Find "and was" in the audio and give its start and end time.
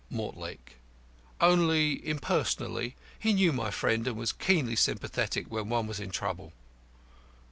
4.07-4.31